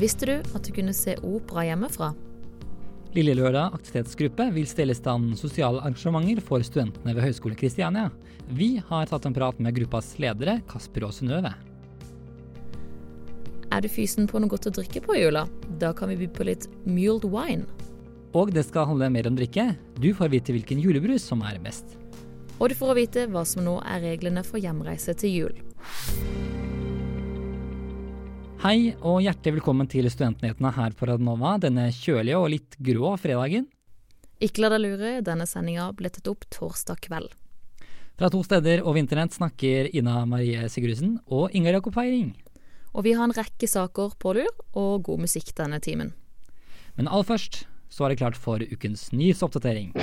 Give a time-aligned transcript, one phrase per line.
[0.00, 2.10] Visste du at du kunne se opera hjemmefra?
[3.16, 8.10] Lille Lørdag aktivitetsgruppe vil stelle i stand sosiale arrangementer for studentene ved Høgskolen Kristiania.
[8.52, 11.54] Vi har tatt en prat med gruppas ledere, Kasper og Synnøve.
[13.70, 15.46] Er du fysen på noe godt å drikke på i jula?
[15.80, 17.64] Da kan vi by på litt mulled wine.
[18.36, 19.72] Og det skal handle mer om drikke.
[19.96, 21.96] Du får vite hvilken julebrus som er best.
[22.60, 25.60] Og du får vite hva som nå er reglene for hjemreise til jul.
[28.60, 33.64] Hei og hjertelig velkommen til Studentnyhetene her på Radnova denne kjølige og litt grå fredagen.
[34.44, 37.32] Ikke la deg lure, denne sendinga ble tatt opp torsdag kveld.
[38.20, 42.34] Fra to steder over internett snakker Ina Marie Sigurdsen og Ingar Jakob Feiring.
[42.92, 46.12] Og vi har en rekke saker på lur, og god musikk denne timen.
[46.98, 49.94] Men aller først så er det klart for ukens nyhetsoppdatering.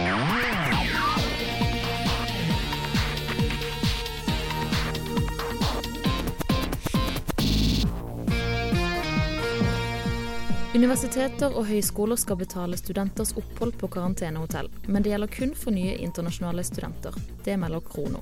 [10.78, 15.96] Universiteter og høyskoler skal betale studenters opphold på karantenehotell, men det gjelder kun for nye
[16.06, 17.16] internasjonale studenter.
[17.46, 18.20] Det melder Krono.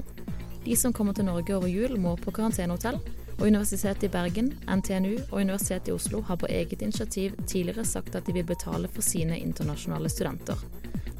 [0.64, 3.02] De som kommer til Norge over jul, må på karantenehotell,
[3.36, 8.16] og Universitetet i Bergen, NTNU og Universitetet i Oslo har på eget initiativ tidligere sagt
[8.16, 10.64] at de vil betale for sine internasjonale studenter.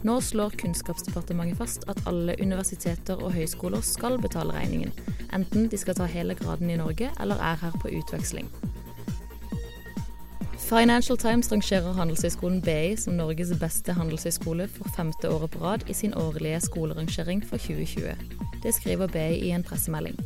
[0.08, 4.95] Nå slår Kunnskapsdepartementet fast at alle universiteter og høyskoler skal betale regningen,
[5.36, 8.47] enten de skal ta hele graden i Norge eller er her på utveksling.
[10.66, 15.94] Financial Times rangerer Handelshøyskolen BI som Norges beste handelshøyskole for femte året på rad i
[15.94, 18.16] sin årlige skolerangering for 2020.
[18.63, 20.17] Det skriver BI i en pressemelding.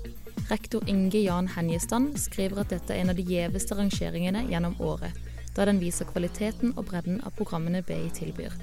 [0.51, 5.11] Rektor Inge Jan Henjestan skriver at dette er en av de gjeveste rangeringene gjennom året,
[5.57, 8.55] da den viser kvaliteten og bredden av programmene BI tilbyr.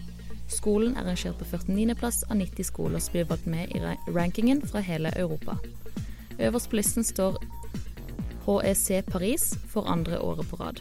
[0.48, 3.84] Skolen er rangert på 49.-plass av 90 skoler som blir valgt med i
[4.16, 5.60] rankingen fra hele Europa.
[6.40, 7.36] Øverst på listen står
[8.46, 10.80] HEC Paris for andre året på rad.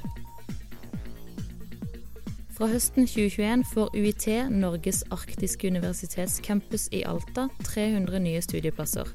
[2.55, 9.09] Fra høsten 2021 får UiT, Norges arktiske universitets campus i Alta, 300 nye studieplasser.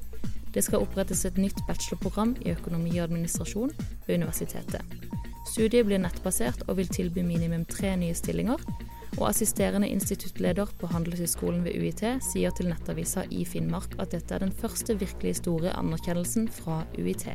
[0.53, 3.71] Det skal opprettes et nytt bachelorprogram i økonomi og administrasjon
[4.05, 4.85] ved universitetet.
[5.49, 8.61] Studiet blir nettbasert og vil tilby minimum tre nye stillinger.
[9.17, 14.45] Og assisterende instituttleder på Handelshøyskolen ved UiT sier til Nettavisa i Finnmark at dette er
[14.45, 17.25] den første virkelig store anerkjennelsen fra UiT.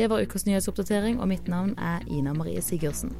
[0.00, 3.10] Det var ukas nyhetsoppdatering, og mitt navn er Ina Marie Sigurdsen.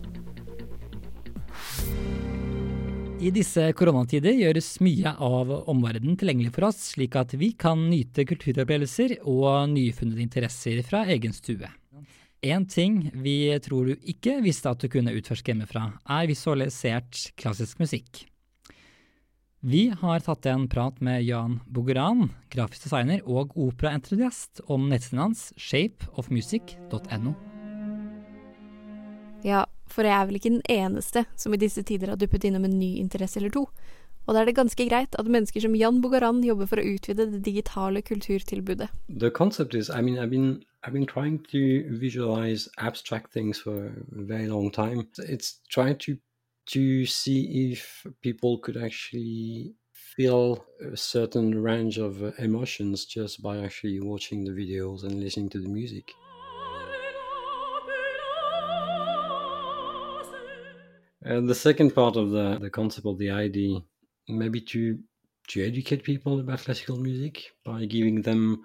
[3.20, 8.24] I disse koronatider gjøres mye av omverdenen tilgjengelig for oss, slik at vi kan nyte
[8.30, 11.68] kulturopplevelser og nyfunnede interesser fra egen stue.
[12.40, 17.84] En ting vi tror du ikke visste at du kunne utforske hjemmefra, er visualisert klassisk
[17.84, 18.24] musikk.
[19.62, 25.42] Vi har tatt en prat med Jan Bogoran, grafisk designer og operaentusiast, om nettsiden hans
[25.60, 27.34] shapeofmusic.no.
[29.44, 32.64] Ja, for jeg er vel ikke den eneste som i disse tider har duppet innom
[32.64, 33.66] en ny interesse eller to.
[34.24, 37.28] Og da er det ganske greit at mennesker som Jan Bogaran jobber for å utvide
[37.28, 38.88] det digitale kulturtilbudet.
[39.12, 43.92] The concept is, I mean, I've been, I've been trying to visualize abstract things for
[43.92, 45.04] a very long time.
[45.18, 46.16] It's trying to
[46.72, 53.58] to see if people could actually feel a certain range of uh, emotions just by
[53.58, 56.12] actually watching the videos and listening to the music.
[61.22, 63.84] And the second part of the, the concept of the ID,
[64.28, 64.98] maybe to
[65.48, 68.64] to educate people about classical music by giving them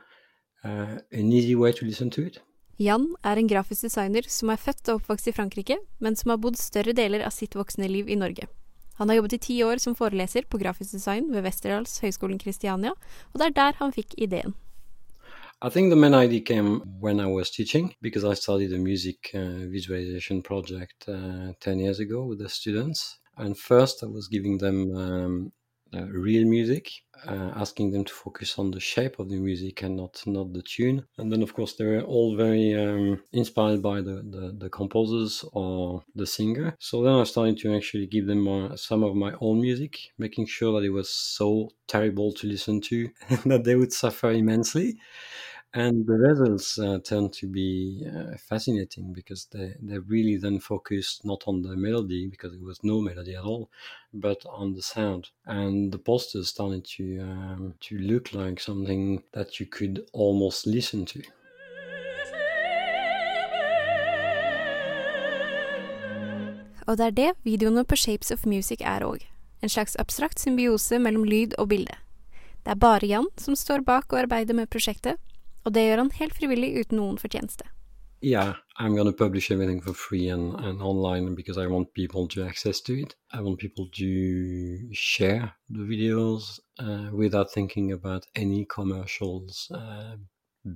[0.63, 2.39] uh, an easy way to listen to it.
[2.75, 6.41] Jan er en grafisk designer som er født og oppvokst i Frankrike, men som har
[6.43, 8.49] bodd større deler av sitt voksne liv i Norge.
[8.99, 12.91] Han har jobbet i ti år som foreleser på grafisk design ved Westerdals Høgskolen Kristiania,
[13.31, 14.55] og det er der han fikk ideen.
[15.63, 19.31] I think the main idea came when I was teaching because I studied a music
[19.33, 23.19] uh, visualization project uh, 10 years ago with the students.
[23.37, 25.51] And first, I was giving them um,
[26.03, 26.91] real music,
[27.27, 30.61] uh, asking them to focus on the shape of the music and not not the
[30.61, 31.05] tune.
[31.17, 35.45] And then, of course, they were all very um, inspired by the, the, the composers
[35.53, 36.75] or the singer.
[36.79, 40.47] So then I started to actually give them uh, some of my own music, making
[40.47, 43.09] sure that it was so terrible to listen to
[43.45, 44.97] that they would suffer immensely
[45.75, 51.19] and the results uh, tend to be uh, fascinating because they, they really then focus
[51.25, 53.69] not on the melody because there was no melody at all
[54.13, 59.59] but on the sound and the posters started to um, to look like something that
[59.59, 61.21] you could almost listen to
[66.87, 69.23] Og det er det videoene på Shapes of Music er òg.
[69.61, 71.95] En slags abstrakt symbiose mellom lyd og bilde.
[72.61, 75.17] Det er bare Jan som står bak og arbeider med prosjektet,
[75.65, 77.67] og det gjør han helt frivillig uten noen fortjeneste.
[78.21, 82.27] Yeah, I'm going to publish everything for free and, and online because I want people
[82.29, 83.15] to access to it.
[83.31, 90.15] I want people to share the videos uh, without thinking about any commercials, uh,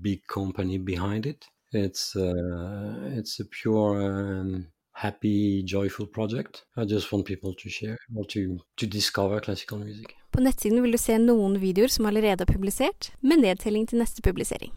[0.02, 1.46] big company behind it.
[1.72, 6.66] It's uh, it's a pure um, happy, joyful project.
[6.76, 10.16] I just want people to share or to, to discover classical music.
[10.40, 14.22] På nettsiden vil du se noen videoer som allerede er publisert, med nedtelling til neste
[14.24, 14.70] publisering.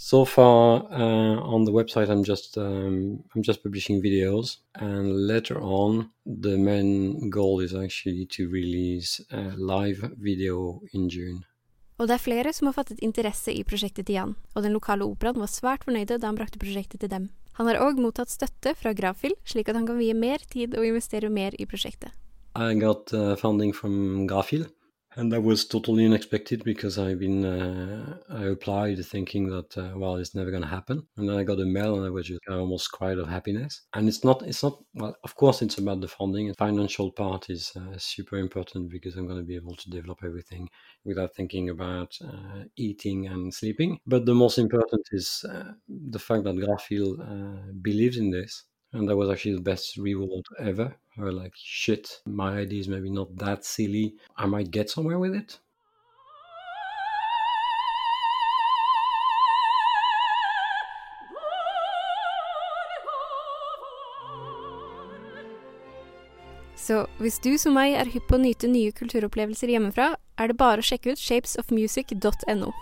[0.00, 5.60] So far uh, on the website, I'm just um, I'm just publishing videos, and later
[5.60, 11.44] on, the main goal is actually to release a live video in June.
[11.98, 15.04] Og det er flere som har fattet interesse i prosjektet til Jan, og den lokale
[15.04, 17.28] operaen var svært fornøyde da han brakte prosjektet til dem.
[17.60, 20.88] Han har òg mottatt støtte fra Grafil, slik at han kan vie mer tid og
[20.94, 22.08] investere mer i prosjektet.
[22.56, 24.64] I got uh, funding from Grafil,
[25.16, 30.16] and that was totally unexpected because I've been uh, I applied thinking that uh, well
[30.16, 32.40] it's never going to happen, and then I got a mail and I was just
[32.48, 33.82] I almost cried of happiness.
[33.94, 37.50] And it's not it's not well of course it's about the funding and financial part
[37.50, 40.68] is uh, super important because I'm going to be able to develop everything
[41.04, 43.98] without thinking about uh, eating and sleeping.
[44.06, 49.08] But the most important is uh, the fact that Grafil uh, believes in this and
[49.08, 50.96] that was actually the best reward ever.
[51.20, 54.14] Was like, shit, my idea is maybe not that silly.
[54.36, 55.60] I might get somewhere with it.
[66.90, 70.56] Så hvis du som meg er hypp på å nyte nye kulturopplevelser hjemmefra, er det
[70.58, 72.72] bare å sjekke ut shapesofmusic.no.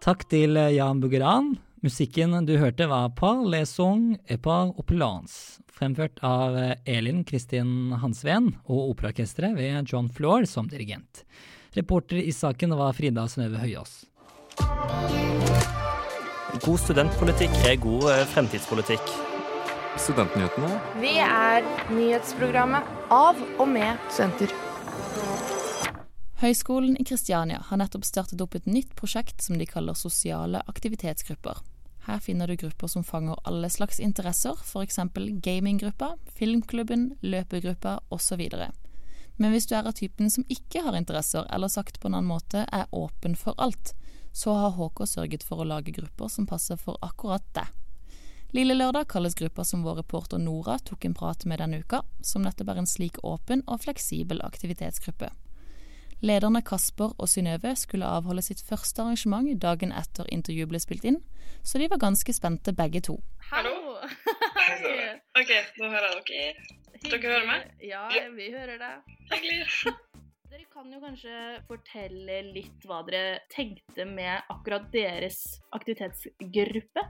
[0.00, 1.56] Takk til eh, Jan Bugeran.
[1.80, 7.92] Musikken du hørte var Par les song et par opulence, fremført av eh, Elin Kristin
[8.02, 11.22] Hansveen og operaorkesteret ved John Floor som dirigent.
[11.78, 13.92] Reporter i saken var Frida Synnøve Høyås.
[16.64, 19.14] God studentpolitikk er god eh, fremtidspolitikk.
[20.02, 20.80] Studentnyhetene.
[20.98, 21.62] Vi er
[21.94, 24.50] nyhetsprogrammet av og med studenter.
[26.38, 31.56] Høgskolen i Kristiania har nettopp startet opp et nytt prosjekt som de kaller sosiale aktivitetsgrupper.
[32.06, 35.00] Her finner du grupper som fanger alle slags interesser, f.eks.
[35.42, 38.44] gaminggruppa, filmklubben, løpegruppa osv.
[39.36, 42.30] Men hvis du er av typen som ikke har interesser, eller sagt på en annen
[42.30, 43.96] måte er åpen for alt,
[44.30, 47.66] så har HK sørget for å lage grupper som passer for akkurat det.
[48.54, 52.46] Lille lørdag kalles gruppa som vår reporter Nora tok en prat med denne uka, som
[52.46, 55.34] nettopp er en slik åpen og fleksibel aktivitetsgruppe.
[56.18, 61.20] Lederne Kasper og Synnøve skulle avholde sitt første arrangement dagen etter intervjuet ble spilt inn,
[61.62, 63.14] så de var ganske spente begge to.
[63.52, 64.00] Hallo!
[64.58, 65.14] Hei!
[65.38, 66.74] OK, nå hører jeg dere.
[67.04, 67.70] Dere hører meg?
[67.86, 68.02] Ja,
[68.34, 69.14] vi hører deg.
[69.30, 69.60] Hyggelig.
[70.50, 71.38] Dere kan jo kanskje
[71.68, 75.42] fortelle litt hva dere tenkte med akkurat deres
[75.76, 77.04] aktivitetsgruppe?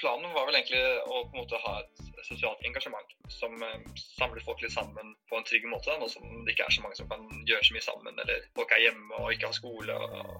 [0.00, 3.80] Planen var vel egentlig å på en måte ha et sosialt engasjement som eh,
[4.16, 5.94] samler folk litt sammen på en trygg måte.
[6.00, 8.72] Nå som det ikke er så mange som kan gjøre så mye sammen, eller folk
[8.74, 9.98] er hjemme og ikke har skole.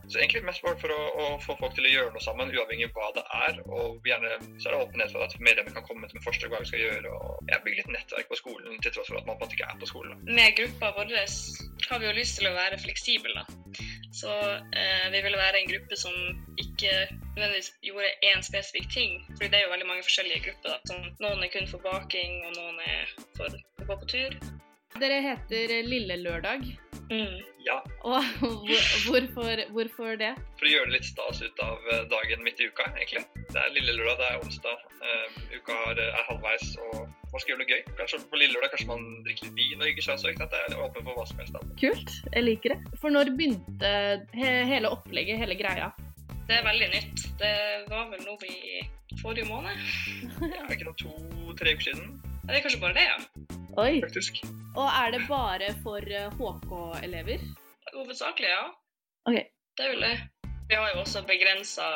[0.09, 2.99] Så egentlig mest for å, å, få folk til å gjøre noe sammen, uavhengig av
[2.99, 3.61] hva det er.
[3.69, 6.71] Og gjerne så er det åpenhet for at medlemmer kan komme med forslag hva vi
[6.73, 7.15] skal gjøre.
[7.19, 9.91] Og jeg bygger litt nettverk på skolen til tross for at man ikke er på
[9.91, 10.25] skolen.
[10.29, 13.45] Med gruppa vår har vi jo lyst til å være fleksible.
[14.15, 16.15] Så eh, vi vil være en gruppe som
[16.75, 16.95] ikke
[17.37, 19.17] nødvendigvis gjorde én spesifikk ting.
[19.37, 20.75] Fordi det er jo veldig mange forskjellige grupper.
[20.75, 20.79] Da.
[20.91, 24.39] Sånn, noen er kun for baking, og noen er for å gå på tur.
[25.01, 26.67] Dere heter Lille Lørdag.
[27.11, 27.41] Mm.
[27.67, 27.79] Ja.
[28.01, 30.31] Og hvorfor, hvorfor, det?
[30.59, 33.25] For å gjøre det litt stas ut av eh, dagen midt i uka, egentlig.
[33.51, 34.87] Det er lille lørdag, det er onsdag.
[35.05, 37.83] Uh, uka er halvveis, og man skal gjøre det gøy.
[38.01, 40.23] Kanskje på lille lørdag kanskje man drikker litt vin og hygger seg.
[40.23, 40.57] Så ikke sant?
[40.57, 41.57] Det er åpen for hva som helst.
[41.59, 41.77] Da.
[41.83, 42.17] Kult.
[42.31, 42.97] Jeg liker det.
[43.03, 43.95] For når begynte
[44.35, 45.93] he hele opplegget, hele greia?
[46.49, 47.25] Det er veldig nytt.
[47.41, 47.55] Det
[47.89, 48.83] var vel noe i
[49.23, 49.81] forrige måned.
[50.57, 52.21] ja, ikke noe to-tre uker siden.
[52.45, 53.19] Det er kanskje bare det, ja.
[53.81, 53.95] Oi.
[54.05, 54.43] Faktisk.
[54.77, 57.43] Og er det bare for HK-elever?
[57.95, 58.65] Hovedsakelig, ja.
[59.31, 59.41] Ok.
[59.79, 60.15] Det vel det.
[60.69, 61.87] Vi har jo også begrensa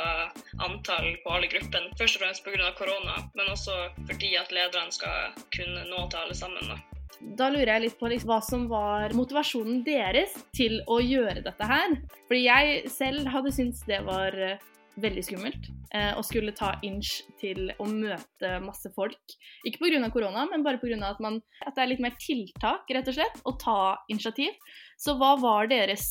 [0.64, 2.72] antall på alle gruppene, først og fremst pga.
[2.80, 3.76] korona, men også
[4.08, 6.72] fordi at lederne skal kunne nå til alle sammen.
[6.72, 6.97] Da.
[7.38, 11.68] Da lurer jeg litt på liksom, hva som var motivasjonen deres til å gjøre dette
[11.70, 11.96] her.
[12.28, 14.60] Fordi jeg selv hadde syntes det var eh,
[15.02, 19.18] veldig skummelt eh, å skulle ta inch til å møte masse folk.
[19.66, 20.10] Ikke pga.
[20.14, 20.98] korona, men bare pga.
[21.10, 24.54] At, man, at det er litt mer tiltak, rett og slett, å ta initiativ.
[24.98, 26.06] Så hva var deres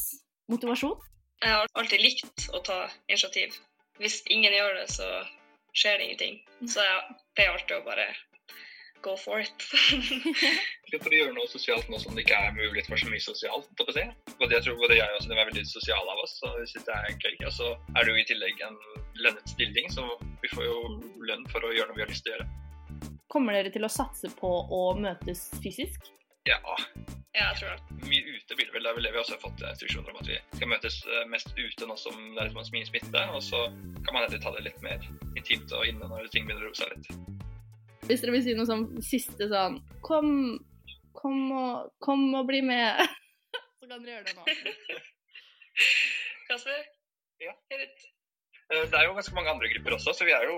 [0.52, 0.98] motivasjon?
[1.44, 3.56] Jeg har alltid likt å ta initiativ.
[4.02, 5.08] Hvis ingen gjør det, så
[5.78, 6.40] skjer det ingenting.
[6.66, 8.08] Så jeg pleier alltid å bare
[9.02, 9.66] go for it.
[10.92, 13.24] Litt for å gjøre noe sosialt nå som det ikke er mulighet for så mye
[13.24, 13.68] sosialt.
[13.96, 14.14] jeg.
[14.40, 16.88] Både jeg tror både jeg og Synnøve er veldig sosiale av oss, så vi syns
[16.88, 17.36] det er gøy.
[17.50, 18.78] Og så er det jo i tillegg en
[19.24, 20.08] lønnet stilling, så
[20.44, 20.78] vi får jo
[21.30, 22.50] lønn for å gjøre noe vi har lyst til å gjøre.
[23.28, 26.12] Kommer dere til å satse på å møtes fysisk?
[26.48, 26.62] Ja,
[27.36, 28.08] Ja, jeg tror det.
[28.10, 28.84] mye ute blir det vel.
[28.86, 31.26] Det er vel det vi også har fått instruksjoner om at vi skal møtes eh,
[31.30, 33.26] mest ute nå som det er litt mye smitte.
[33.36, 33.60] Og så
[34.08, 35.04] kan man heller ta det litt mer
[35.38, 37.37] intimt og inne når ting begynner å roe seg litt.
[38.08, 40.30] Hvis dere vil si noe sånn siste sånn Kom,
[41.18, 43.02] kom og, kom og bli med.
[43.80, 45.02] Så kan dere gjøre det nå.
[46.48, 46.86] Kasper?
[47.44, 47.54] Ja.
[47.76, 47.98] Erik?
[48.72, 50.56] Eh, Det er jo ganske mange andre grupper også, så vi er jo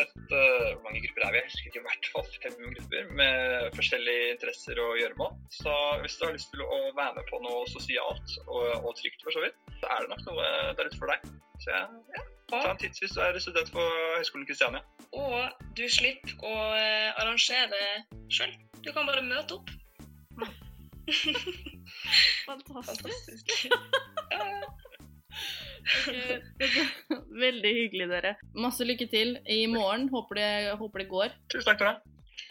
[0.00, 1.40] et eh, Hvor mange grupper er vi?
[1.40, 5.32] Jeg husker ikke, i hvert fall fem grupper med forskjellige interesser og gjøremål.
[5.60, 9.24] Så hvis du har lyst til å være med på noe sosialt og, og trygt,
[9.26, 11.32] for så vidt, så er det nok noe der ute for deg.
[11.64, 11.82] Så ja,
[12.18, 12.26] ja.
[12.50, 13.84] Ta en titt hvis du er student på
[14.16, 14.82] Høgskolen Kristiania.
[15.16, 17.82] Og du slipper å eh, arrangere
[18.32, 18.52] sjøl.
[18.84, 19.70] Du kan bare møte opp.
[22.50, 23.56] Fantastisk.
[24.30, 24.46] Ja.
[27.40, 28.34] Veldig hyggelig, dere.
[28.54, 30.08] Masse lykke til i morgen.
[30.12, 31.36] Håper det, håper det går.
[31.52, 31.96] Tusen takk for det.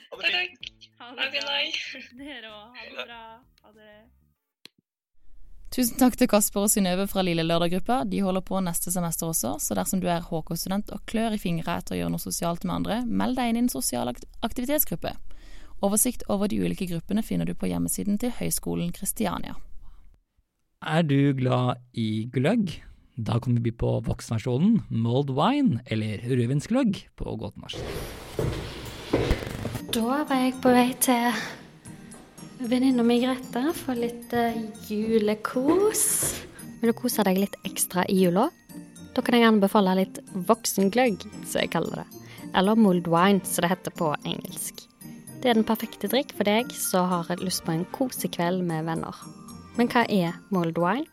[0.10, 0.72] Ha det fint.
[0.72, 0.88] Takk.
[1.00, 1.60] Ha det bra.
[2.20, 2.80] Dere òg.
[2.80, 3.22] Ha det bra.
[3.64, 3.94] Ha det.
[5.70, 8.00] Tusen takk til Kasper og Synnøve fra Lille Lørdag-gruppa.
[8.10, 11.76] De holder på neste semester også, så dersom du er HK-student og klør i fingra
[11.78, 15.14] etter å gjøre noe sosialt med andre, meld deg inn i en sosial aktivitetsgruppe.
[15.86, 19.60] Oversikt over de ulike gruppene finner du på hjemmesiden til Høgskolen Kristiania.
[20.82, 22.74] Er du glad i gløgg?
[23.20, 27.78] Da kan vi by på voksenversjonen Mold wine, eller rødvinsgløgg på godt norsk.
[29.94, 31.30] Da var jeg på vei til
[32.60, 36.04] venninna mi Grete få litt eh, julekos.
[36.82, 38.50] Vil du kose deg litt ekstra i jula?
[39.16, 42.26] Da kan jeg anbefale litt voksengløgg, som jeg kaller det.
[42.60, 44.84] Eller mulled wine, som det heter på engelsk.
[45.40, 49.16] Det er den perfekte drikk for deg som har lyst på en kosekveld med venner.
[49.80, 51.08] Men hva er mulled wine?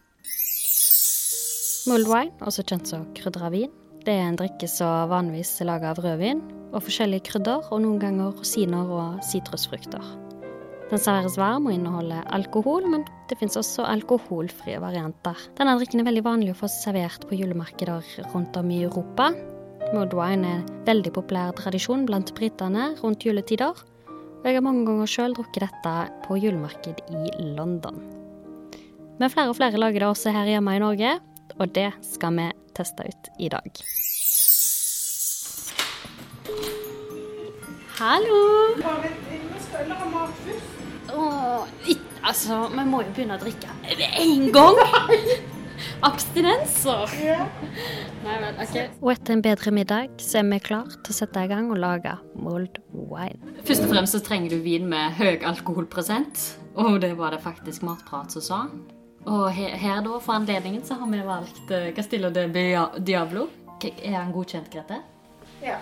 [1.87, 3.71] Mulled wine, også kjent som krydra vin,
[4.07, 6.43] det er en drikke som vanligvis er laga av rødvin
[6.75, 10.26] og forskjellige krydder, og noen ganger rosiner og sitrusfrukter.
[10.87, 15.41] Den serveres varm og inneholder alkohol, men det finnes også alkoholfrie varianter.
[15.59, 19.33] Denne drikken er veldig vanlig å få servert på julemarkeder rundt om i Europa.
[19.91, 24.87] Mulled wine er en veldig populær tradisjon blant britene rundt juletider, og jeg har mange
[24.87, 27.99] ganger sjøl drukket dette på julemarked i London.
[29.19, 31.17] Men flere og flere lager det også her hjemme i Norge,
[31.59, 32.47] og det skal vi
[32.79, 33.83] teste ut i dag.
[37.99, 38.43] Hallo!
[41.15, 41.67] Åh,
[42.23, 44.81] altså, vi må jo begynne å drikke med en gang!
[46.07, 47.13] Abstinenser.
[48.25, 48.77] Nei, men, ok.
[49.05, 51.81] Og etter en bedre middag så er vi klar til å sette i gang og
[51.81, 53.57] lage mold wine.
[53.67, 56.43] Først og fremst så trenger du vin med høy alkoholprosent,
[56.81, 58.61] og det var det faktisk Matprat som sa.
[59.27, 62.47] Og her, her da, for anledningen, så har vi valgt eh, Castillo de
[63.03, 63.49] Diablo.
[63.83, 65.01] Er han godkjent, Grete?
[65.65, 65.81] Ja.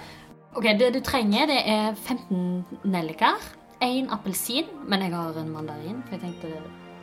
[0.55, 3.43] Ok, Det du trenger, det er 15 nelliker,
[3.85, 6.49] én appelsin, men jeg har en mandarin, for jeg tenkte,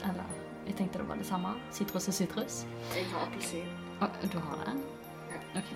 [0.01, 0.35] eller,
[0.67, 1.53] jeg tenkte det var det samme.
[1.71, 2.65] Sitrus og sitrus.
[2.95, 3.69] Jeg har appelsin.
[4.33, 4.75] Du har det?
[5.55, 5.73] Ok.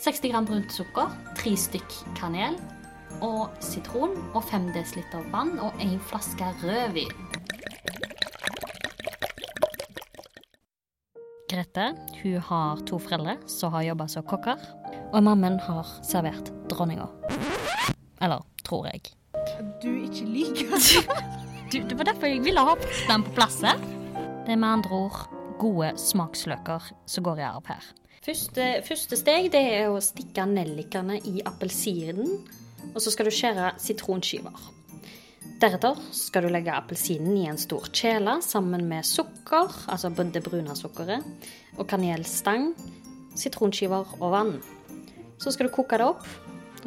[0.00, 2.56] 60 gram brunt sukker, tre stykk kanel
[3.20, 7.12] og sitron og 5 dl vann og en flaske rødvin.
[11.50, 11.90] Grete
[12.22, 14.56] hun har to foreldre som har jobba som kokker,
[15.12, 17.10] og mammen har servert dronninga.
[18.22, 19.19] Eller tror jeg.
[19.60, 20.72] Du ikke liker
[21.70, 23.78] Du, det var derfor jeg ville ha den på plass her.
[24.42, 25.20] Det er med andre ord
[25.60, 27.84] gode smaksløker som går i arv her.
[28.24, 32.40] Første, første steg det er å stikke nellikene i appelsinen,
[32.90, 34.66] og så skal du skjære sitronskiver.
[35.62, 40.74] Deretter skal du legge appelsinen i en stor kjele sammen med sukker, altså det brune
[40.74, 41.48] sukkeret,
[41.78, 42.72] og kanelstang,
[43.38, 44.54] sitronskiver og vann.
[45.38, 46.26] Så skal du koke det opp,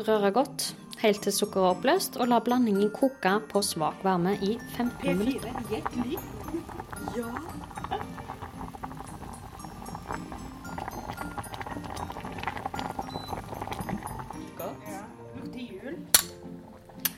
[0.03, 0.73] røre godt,
[1.03, 5.49] helt til sukkeret er oppløst, og la blandingen koke på svak varme i 15 minutter.
[5.49, 6.19] P4 helt lik.
[7.17, 7.27] Ja.
[15.35, 15.97] Lukter jul.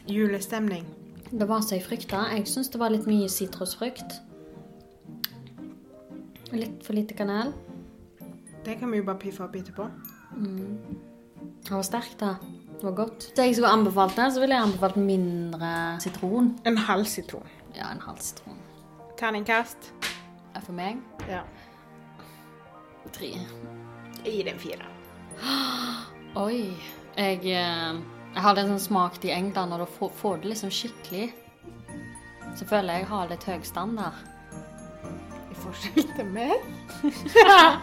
[0.08, 0.86] Julestemning.
[1.32, 2.26] Det var som jeg frykta.
[2.34, 4.20] Jeg syns det var litt mye sitrusfrukt.
[6.56, 7.54] Litt for lite kanel.
[8.66, 9.90] Det kan vi jo bare piffe opp etterpå.
[10.38, 10.78] Mm.
[11.66, 12.36] Det var sterkt, da.
[12.86, 13.24] Det var godt.
[13.34, 16.52] Hvis jeg skulle anbefalt det, så ville jeg anbefalt mindre sitron.
[16.70, 17.48] En halv sitron.
[17.76, 18.60] Ja, en halv sitron.
[19.18, 19.88] Terningkast.
[20.66, 21.40] For meg Ja.
[23.14, 23.32] tre.
[24.26, 24.86] Jeg gir det en fire.
[26.46, 26.78] Oi.
[27.18, 27.96] Jeg, eh,
[28.36, 31.34] Jeg har liksom smakt i England, og da får, får du liksom skikkelig
[32.56, 34.14] Så føler jeg jeg har litt høy standard.
[35.52, 36.54] I forskjell til meg?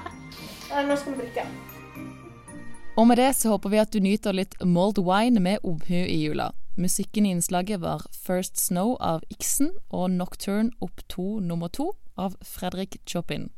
[0.88, 1.71] Nå skal vi drikke.
[2.96, 6.18] Og med det så håper vi at du nyter litt Mold Wine med omhu i
[6.26, 6.50] jula.
[6.76, 11.88] Musikken i innslaget var First Snow av Iksen og Nocturne opp 2 nummer 2
[12.20, 13.49] av Fredrik Chopin.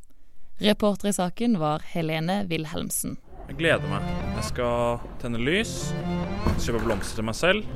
[0.63, 3.17] Reporter i saken var Helene Wilhelmsen.
[3.49, 4.07] Jeg gleder meg.
[4.39, 5.75] Jeg skal tenne lys,
[6.63, 7.67] kjøpe blomster til meg selv.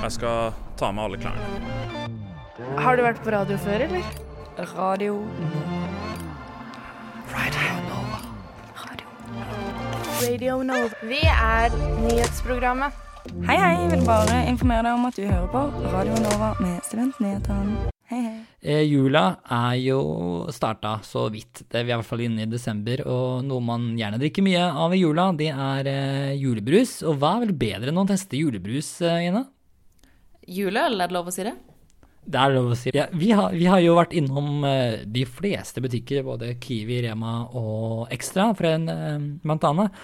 [0.00, 1.78] Og jeg skal ta med alle klærne.
[2.82, 4.12] Har du vært på radio før, eller?
[4.74, 5.14] Radio
[7.32, 8.22] Radio Nova.
[10.22, 11.72] Vi er
[12.04, 12.94] nyhetsprogrammet.
[13.42, 13.70] Hei, hei.
[13.80, 17.88] Jeg vil bare informere deg om at du hører på Radio Nova med Studentnyhetene.
[18.06, 18.36] Hei, hei.
[18.62, 19.98] Eh, jula er jo
[20.54, 21.64] starta så vidt.
[21.64, 24.62] Det, vi er i hvert fall inne i desember, og noe man gjerne drikker mye
[24.84, 27.00] av i jula, det er eh, julebrus.
[27.02, 29.42] Og hva er vel bedre enn å teste julebrus, eh, Ina?
[30.46, 31.56] Juleøl, er det lov å si det?
[32.22, 32.92] Det er lov å si.
[32.94, 37.40] Ja, vi, har, vi har jo vært innom eh, de fleste butikker, både Kiwi, Rema
[37.58, 40.02] og Extra, for en, eh, blant annet.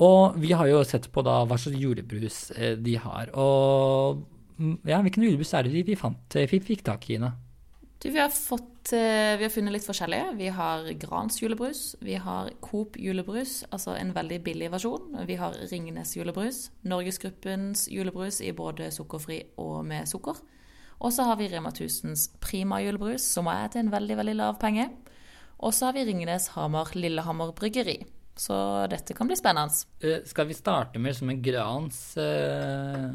[0.00, 3.32] Og vi har jo sett på da hva slags julebrus eh, de har.
[3.36, 4.22] Og
[4.56, 7.34] mm, ja, hvilken julebrus er det vi, fant, eh, fikk tak i, Ine?
[8.00, 10.30] Du, vi har, fått, eh, vi har funnet litt forskjellige.
[10.38, 11.82] Vi har Grans julebrus.
[12.00, 15.18] Vi har Coop julebrus, altså en veldig billig versjon.
[15.28, 16.70] Vi har Ringnes julebrus.
[16.88, 20.40] Norgesgruppens julebrus i både sukkerfri og med sukker.
[21.00, 24.58] Og så har vi Rema 1000s Prima julebrus, som er til en veldig, veldig lav
[24.60, 24.90] penge.
[25.60, 28.02] Og så har vi Ringnes Hamar Lillehammer bryggeri.
[28.40, 28.56] Så
[28.88, 29.84] dette kan bli spennende.
[30.00, 33.08] Eh, skal vi starte med som en Grans, eh,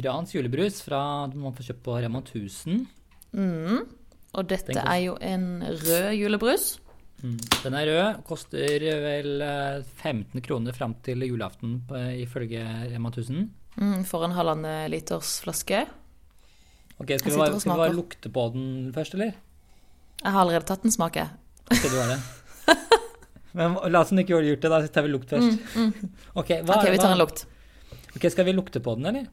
[0.00, 1.00] Grans julebrus fra
[1.32, 2.82] man får kjøpt på Rema 1000?
[3.32, 3.86] Mm.
[4.36, 6.78] Og dette Den er jo en rød julebrus.
[7.22, 7.38] Mm.
[7.62, 11.80] Den er rød, koster vel eh, 15 kroner fram til julaften
[12.20, 13.48] ifølge Rema 1000.
[13.76, 15.86] Mm, for en halvannen liters flaske.
[16.96, 19.34] Ok, Skal vi bare, skal vi bare lukte på den først, eller?
[20.22, 21.28] Jeg har allerede tatt en smak, jeg.
[21.76, 22.20] Skal du det?
[23.56, 25.60] Men la oss ikke gjøre det, da tar vi lukt først.
[25.76, 26.14] Mm, mm.
[26.40, 27.44] Ok, hva, Ok, vi tar en lukt.
[28.16, 29.28] Ok, Skal vi lukte på den, eller?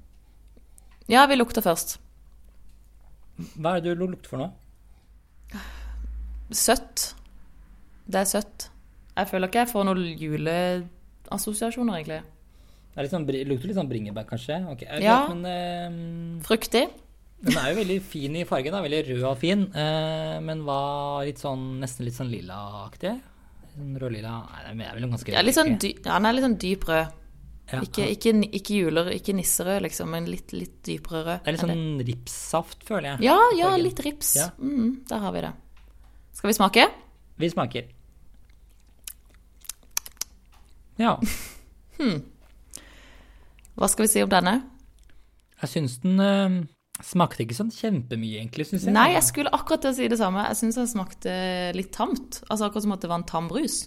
[1.12, 1.98] Ja, vi lukter først.
[3.56, 4.52] Hva er det du lukter for nå?
[6.54, 7.14] Søtt.
[8.06, 8.68] Det er søtt.
[9.14, 12.22] Jeg føler ikke jeg får noen juleassosiasjoner, egentlig.
[12.94, 14.60] Det er litt sånn, lukter litt sånn bringebær, kanskje?
[14.70, 15.28] Ok, er Ja.
[15.34, 16.90] Men, eh, Fruktig.
[17.44, 18.80] Den er jo veldig fin i fargen, da.
[18.86, 19.66] veldig rød og fin.
[19.76, 23.18] Eh, men var litt sånn, nesten litt sånn lilla-aktig.
[23.74, 26.58] Sånn Rødlilla Nei, det er vel ganske Ja, sånn dy ja, den er litt sånn
[26.62, 27.20] dyp rød.
[27.74, 27.80] Ja.
[27.80, 31.42] Ikke, ikke, ikke juler, ikke nisserød, liksom, men litt, litt dypere rød.
[31.44, 33.26] Det er litt sånn ripssaft, føler jeg.
[33.28, 34.36] Ja, ja, litt rips.
[34.38, 34.50] Ja.
[34.60, 35.52] Mm, der har vi det.
[36.38, 36.86] Skal vi smake?
[37.44, 37.90] Vi smaker.
[41.02, 41.18] Ja.
[41.94, 42.24] Hmm.
[43.78, 44.56] Hva skal vi si om denne?
[45.62, 46.56] Jeg syns den eh,
[47.02, 48.94] smakte ikke sånn kjempemye, egentlig, syns jeg.
[48.94, 50.46] Nei, jeg skulle akkurat til å si det samme.
[50.52, 51.34] Jeg syns den smakte
[51.78, 52.44] litt tamt.
[52.50, 53.80] Altså akkurat som at det var en tam brus.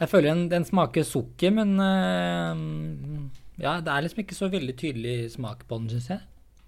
[0.00, 3.28] Jeg føler den, den smaker sukker, men uh,
[3.62, 6.24] ja, det er liksom ikke så veldig tydelig smak på den, syns jeg.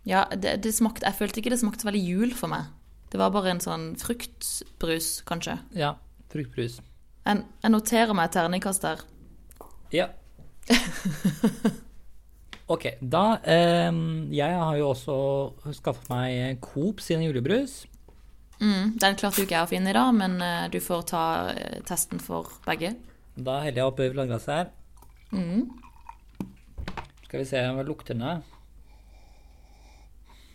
[0.06, 2.70] Ja, det, det smakte, jeg følte ikke det smakte så veldig jul for meg.
[3.10, 5.58] Det var bare en sånn fruktbrus, kanskje.
[5.74, 5.96] Ja,
[6.30, 6.78] fruktbrus.
[7.26, 9.02] Jeg, jeg noterer meg terningkast der.
[9.94, 10.12] Ja.
[12.66, 13.92] Ok, da eh,
[14.34, 15.16] Jeg har jo også
[15.76, 17.84] skaffet meg Coop sine julebrus.
[18.58, 21.24] Mm, den klarte jo ikke jeg å finne i dag, men eh, du får ta
[21.52, 22.94] eh, testen for begge.
[23.36, 24.70] Da heller jeg oppi glasset her.
[25.30, 25.66] Mm.
[27.26, 28.44] Skal vi se hva lukter den er.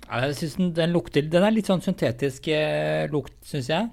[0.07, 3.91] Ja, Jeg synes den, den lukter Den er litt sånn syntetisk eh, lukt, syns jeg.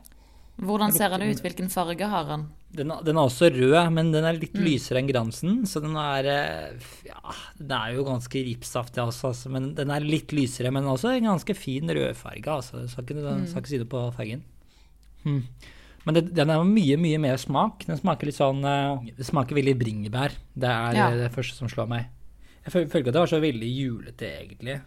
[0.59, 1.43] Hvordan ser den ut?
[1.45, 2.49] Hvilken farge har den?
[2.71, 4.65] Den, den er også rød, men den er litt Mm.
[4.67, 5.63] lysere enn Gransen.
[5.67, 6.77] Så den er eh,
[7.07, 10.71] Ja, den er jo ganske ripsaftig, altså, altså, men den er litt lysere.
[10.71, 12.87] Men også en ganske fin rødfarge, altså.
[12.89, 13.47] Skal ikke, Mm.
[13.49, 14.43] skal ikke si det på fargen.
[15.25, 15.43] Mm.
[16.05, 17.87] Men det, den er mye, mye mer smak.
[17.87, 20.33] Den smaker litt sånn eh, Det smaker veldig bringebær.
[20.57, 21.09] Det er Ja.
[21.11, 22.07] eh, det første som slår meg.
[22.65, 24.81] Jeg føler ikke at det var så veldig julete, egentlig.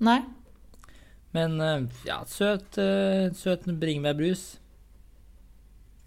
[0.00, 0.22] Nei?
[1.32, 4.58] Men ja, søt, søt bringebærbrus.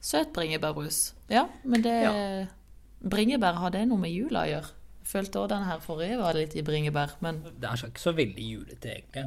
[0.06, 1.14] Søt bringebærbrus.
[1.34, 1.96] Ja, men det
[3.06, 4.70] Bringebær, har det noe med jula å gjøre?
[5.06, 8.14] Jeg følte òg den her forrige var litt i bringebær, men Det er ikke så
[8.18, 9.26] veldig julete, egentlig.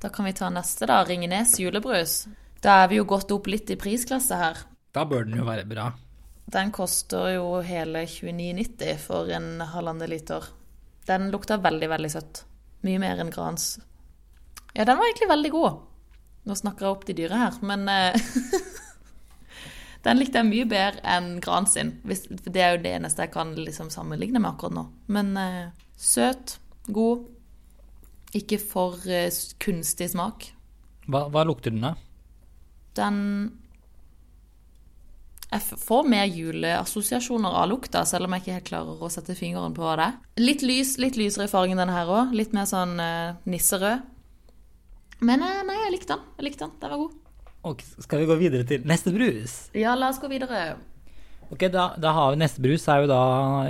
[0.00, 1.02] da kan vi ta neste, da.
[1.04, 2.26] Ringenes julebrus.
[2.62, 4.56] Da er vi jo gått opp litt i prisklasse her.
[4.92, 5.92] Da bør den jo være bra.
[6.50, 10.48] Den koster jo hele 29,90 for en halvannen liter.
[11.06, 12.42] Den lukta veldig, veldig søtt.
[12.82, 13.78] Mye mer enn Grans.
[14.74, 15.78] Ja, den var egentlig veldig god.
[16.46, 18.16] Nå snakker jeg opp de dyre her, men eh,
[20.04, 21.92] Den likte jeg mye bedre enn Gran sin.
[22.06, 24.86] For det er jo det eneste jeg kan liksom sammenligne med akkurat nå.
[25.12, 25.66] Men eh,
[26.00, 26.56] søt,
[26.88, 27.28] god,
[28.38, 30.52] Ikke for eh, kunstig smak.
[31.10, 31.98] Hva, hva lukter den av?
[32.94, 33.18] Den
[35.50, 39.74] Jeg får mer juleassosiasjoner av lukta, selv om jeg ikke helt klarer å sette fingeren
[39.74, 40.18] på hva det er.
[40.38, 42.36] Litt lys, litt lysere i fargen denne her òg.
[42.38, 44.06] Litt mer sånn eh, nisserød.
[45.26, 46.30] Men eh, nei, jeg likte den.
[46.38, 46.78] Jeg likte den.
[46.80, 47.19] Den var god.
[47.68, 49.56] Og skal vi gå videre til neste brus?
[49.76, 50.78] Ja, la oss gå videre.
[51.50, 53.22] Ok, da, da har vi Neste brus er jo da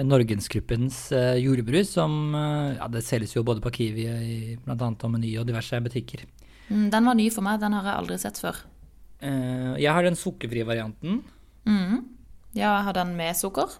[0.05, 5.07] Norgensgruppens uh, julebrus, som eh, Ja, det selges jo både på Kiwi, i blant annet
[5.09, 6.27] og Meny og diverse butikker.
[6.69, 7.61] Mm, Den var ny for meg.
[7.63, 8.61] Den har jeg aldri sett før.
[9.25, 11.23] Eh, jeg har den sukkerfrie varianten.
[11.65, 12.05] Mm.
[12.53, 13.73] Ja, jeg har den med sukker.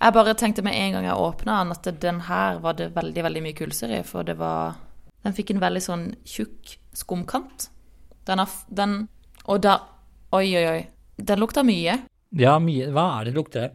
[0.00, 3.28] Jeg bare tenkte med en gang jeg åpna den, at den her var det veldig
[3.28, 4.02] veldig mye kulser i.
[4.08, 4.80] For det var
[5.24, 7.70] Den fikk en veldig sånn tjukk skumkant.
[8.28, 8.94] Den er Den
[9.46, 9.78] Og da
[10.34, 10.80] Oi, oi, oi.
[11.22, 11.98] Den lukter mye.
[12.34, 13.68] Ja, mye Hva er det det lukter?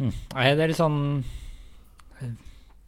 [0.00, 0.10] Hm.
[0.34, 0.98] Nei, det er litt sånn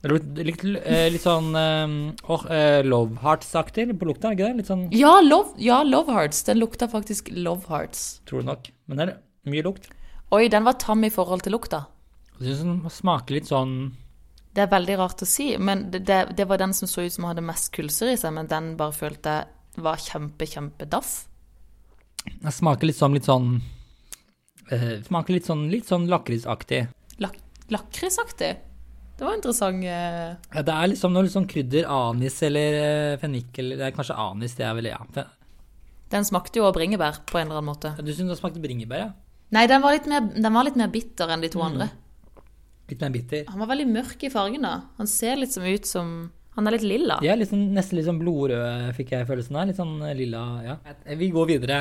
[0.02, 4.58] Litt, litt, eh, litt sånn eh, Love Hearts-aktig på lukta, er det ikke det?
[4.58, 6.42] Litt sånn Ja, Love, ja, love Hearts.
[6.48, 8.18] Den lukta faktisk Love Hearts.
[8.26, 8.66] Tror du nok.
[8.90, 9.86] Men det er mye lukt.
[10.34, 11.84] Oi, den var tam i forhold til lukta.
[12.40, 13.76] Jeg syns den smaker litt sånn
[14.52, 17.14] Det er veldig rart å si, men det, det, det var den som så ut
[17.14, 19.36] som hadde mest kulser i seg, men den bare følte
[19.72, 21.12] jeg var kjempe, kjempedaff.
[22.28, 23.46] Det smaker litt sånn litt sånn
[24.68, 26.84] uh, Smaker litt sånn, litt sånn lakrisaktig.
[27.24, 27.38] Lak
[27.72, 28.52] lakrisaktig.
[29.16, 29.80] Det var interessant.
[29.80, 30.36] Uh...
[30.52, 34.18] Ja, det er liksom noe liksom krydder, anis eller uh, fennik eller Det er kanskje
[34.20, 35.00] anis, det er vel ja.
[36.12, 37.94] Den smakte jo av bringebær på en eller annen måte.
[38.04, 39.10] Du syns det smakte bringebær, ja?
[39.52, 41.66] Nei, den var litt mer, den var litt mer bitter enn de to Mm.
[41.70, 41.88] andre.
[42.92, 43.46] Litt mer bitter.
[43.48, 44.76] Han var veldig mørk i fargen, da.
[44.98, 46.14] Han ser litt som ut som
[46.52, 47.16] Han er litt lilla.
[47.24, 49.70] Ja, litt sånn, nesten litt sånn blodrød, fikk jeg følelsen av.
[49.70, 50.74] Litt sånn eh, lilla, ja.
[51.16, 51.78] Vi går videre.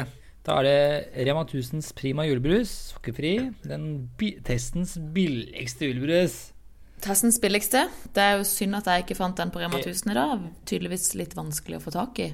[0.47, 3.33] Da er det Rema 1000s Prima julebrus, sukkerfri.
[3.67, 6.37] Den bi testens billigste julebrus.
[7.03, 7.83] Testens billigste.
[8.15, 10.47] Det er jo synd at jeg ikke fant den på Rema 1000 i dag.
[10.69, 12.31] Tydeligvis litt vanskelig å få tak i.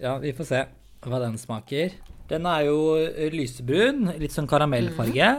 [0.00, 0.64] Ja, vi får se
[1.04, 1.92] hva den smaker.
[2.30, 5.34] Den er jo eh, lysebrun, litt sånn karamellfarge.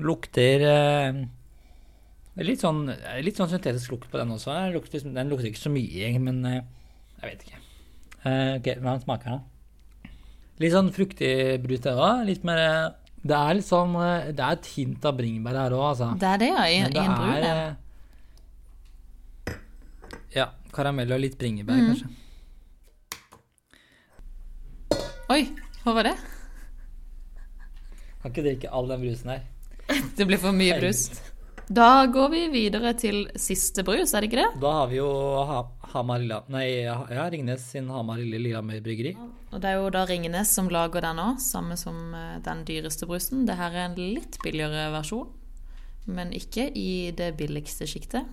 [0.00, 1.18] Lukter eh,
[2.40, 2.86] litt sånn,
[3.24, 4.52] litt sånn syntetisk lukt på den også.
[4.54, 6.60] Den lukter, den lukter ikke så mye, men eh,
[7.20, 7.58] jeg vet ikke.
[8.24, 9.42] Eh, ok, Hva smaker den?
[10.60, 11.34] Litt sånn fruktig
[11.64, 12.24] brus, det òg.
[12.28, 12.88] Litt mer eh,
[13.24, 16.08] Det er litt sånn eh, Det er et hint av bringebær her òg, altså.
[16.20, 16.64] Det er det, ja.
[16.68, 17.44] I, det i en brun en.
[17.50, 17.72] eh,
[20.36, 20.46] Ja.
[20.72, 21.88] Karamell og litt bringebær, Mm.
[21.90, 22.08] kanskje.
[25.30, 25.42] Oi,
[25.84, 26.16] hva var det?
[28.22, 29.42] Kan ikke drikke all den brusen her.
[30.16, 31.08] Det blir for mye brus.
[31.70, 34.60] Da går vi videre til siste brus, er det ikke det?
[34.62, 35.10] Da har vi jo
[35.46, 35.60] ha
[35.92, 39.12] Hamar Lilla Nei, ja, Ringnes sin Hamar Lille Lillehammer Bryggeri.
[39.50, 43.06] Og det er jo da Ringnes som lager den òg, samme som eh, den dyreste
[43.06, 43.44] brusen.
[43.46, 45.28] Det her er en litt billigere versjon,
[46.10, 48.26] men ikke i det billigste sjiktet.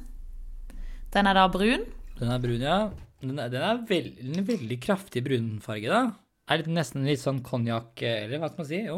[1.14, 1.86] Den er da brun.
[2.18, 2.80] Den er brun, ja.
[3.22, 6.02] Den er, den er veld, en veldig kraftig brunfarge, da.
[6.50, 8.82] Er det nesten litt sånn konjakk, eller hva skal man si?
[8.88, 8.98] Jo.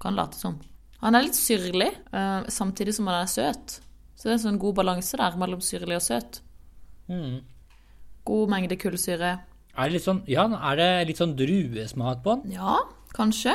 [0.00, 0.56] Kan late som.
[1.06, 3.78] Han er litt syrlig, eh, samtidig som han er søt.
[4.16, 6.40] Så det er en sånn god balanse der mellom syrlig og søt.
[7.06, 7.44] Mm.
[8.26, 9.36] God mengde kullsyre.
[9.76, 12.56] Er det litt sånn, ja, er det litt sånn druesmak på den?
[12.56, 12.80] Ja,
[13.14, 13.54] kanskje.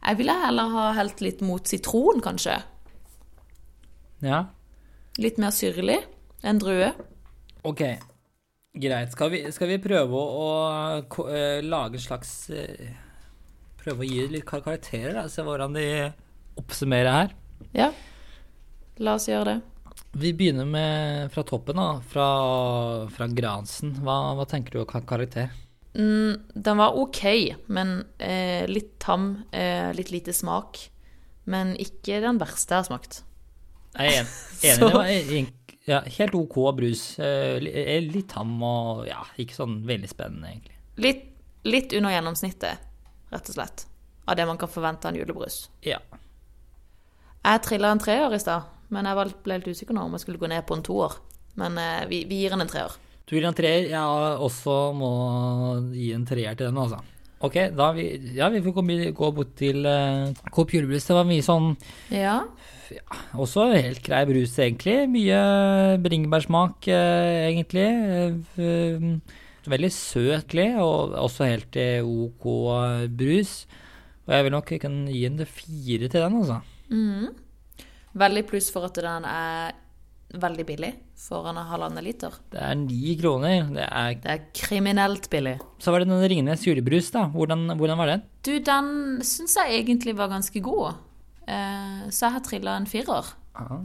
[0.00, 2.58] Jeg ville heller ha helt litt mot sitron, kanskje.
[4.20, 4.44] Ja.
[5.16, 6.00] Litt mer syrlig
[6.44, 6.92] enn drue.
[7.64, 7.86] Ok,
[8.76, 9.12] greit.
[9.16, 10.48] Skal vi, skal vi prøve å,
[11.08, 12.90] å eh, lage en slags eh,
[13.80, 15.22] Prøve å gi litt karakterer, da?
[15.32, 15.86] Se hvordan de
[16.60, 17.34] oppsummerer her.
[17.76, 17.90] Ja.
[19.00, 19.58] La oss gjøre det.
[20.20, 22.00] Vi begynner med fra toppen, da.
[22.10, 22.28] Fra,
[23.14, 23.94] fra Gransen.
[24.04, 25.52] Hva, hva tenker du om kar- karakter?
[25.94, 27.22] Mm, den var ok,
[27.66, 30.78] men eh, litt tam, eh, litt lite smak.
[31.50, 33.22] Men ikke den verste jeg har smakt.
[33.96, 34.34] Jeg er en-
[34.70, 34.78] enig.
[34.82, 35.10] Det var
[35.90, 37.04] ja, helt OK brus.
[37.18, 40.76] Eh, eh, Litt tam og ja, ikke sånn veldig spennende, egentlig.
[41.00, 41.24] Litt,
[41.66, 42.82] litt under gjennomsnittet,
[43.32, 43.86] rett og slett,
[44.28, 45.64] av det man kan forvente av en julebrus.
[45.86, 45.98] Ja.
[47.40, 50.40] Jeg trilla en treer i stad, men jeg ble litt usikker nå om jeg skulle
[50.40, 51.14] gå ned på en toer.
[51.60, 52.92] Men eh, vi, vi gir den en treer.
[53.24, 53.88] Du gir en treer.
[53.92, 55.10] Jeg også må
[55.94, 57.00] gi en treer til den, altså.
[57.40, 58.04] Ok, da vi,
[58.36, 58.82] ja, vi får gå,
[59.16, 61.06] gå bort til uh, Coop julebrus.
[61.08, 61.70] Det var mye sånn
[62.12, 62.42] Ja.
[63.38, 65.06] Også helt grei brus, egentlig.
[65.08, 65.38] Mye
[66.04, 67.86] bringebærsmak, uh, egentlig.
[68.58, 69.38] Uh,
[69.70, 72.50] veldig søtlig, og også helt OK
[73.14, 73.54] brus.
[74.26, 76.60] Og jeg vil nok kunne gi en fire til den, altså.
[76.90, 77.30] Mhm.
[78.20, 79.76] Veldig pluss for at den er
[80.30, 82.34] veldig billig for en halvannen liter.
[82.50, 83.68] Det er ni kroner.
[83.74, 85.56] Det er, Det er kriminelt billig.
[85.78, 87.26] Så var det den Ringnes julebrus, da.
[87.30, 88.22] Hvordan, hvordan var den?
[88.42, 90.98] Du, den syns jeg egentlig var ganske god.
[91.46, 93.30] Eh, så jeg har trilla en firer.
[93.58, 93.80] Ah.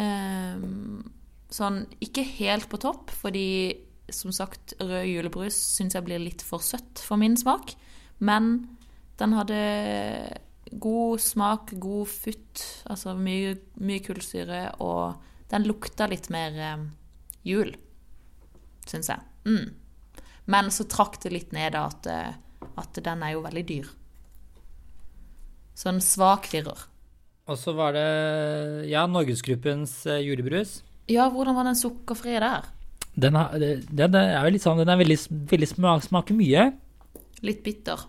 [0.00, 1.04] Ehm,
[1.50, 3.76] sånn ikke helt på topp, fordi
[4.10, 7.74] som sagt, rød julebrus syns jeg blir litt for søtt for min smak.
[8.18, 8.68] Men
[9.20, 9.60] den hadde
[10.70, 15.18] god smak, god futt, altså mye, mye kullsyre, og
[15.50, 16.84] den lukta litt mer eh,
[17.46, 17.72] jul,
[18.86, 19.24] syns jeg.
[19.48, 19.72] Mm.
[20.50, 22.36] Men så trakk det litt ned at, eh,
[22.80, 23.90] at den er jo veldig dyr.
[25.74, 26.86] Så en svak firer.
[27.50, 28.06] Og så var det
[28.90, 30.80] ja, Norgesgruppens eh, julebrus.
[31.10, 32.68] Ja, hvordan var den sukkerfrie der?
[33.18, 35.18] Den, har, den, er jo litt sånn, den er veldig,
[35.50, 36.68] veldig smak, smaker mye.
[37.42, 38.04] Litt bitter.